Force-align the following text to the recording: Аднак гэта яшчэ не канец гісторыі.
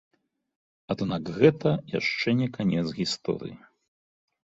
Аднак 0.93 1.23
гэта 1.39 1.69
яшчэ 1.99 2.33
не 2.39 2.47
канец 2.57 2.85
гісторыі. 3.01 3.55